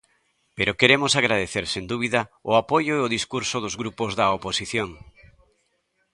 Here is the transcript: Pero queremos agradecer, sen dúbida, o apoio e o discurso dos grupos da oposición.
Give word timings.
Pero 0.57 0.77
queremos 0.81 1.11
agradecer, 1.15 1.65
sen 1.73 1.83
dúbida, 1.91 2.21
o 2.49 2.51
apoio 2.61 2.93
e 2.95 3.01
o 3.05 3.11
discurso 3.17 3.57
dos 3.63 3.75
grupos 3.81 4.11
da 4.19 4.25
oposición. 4.37 4.89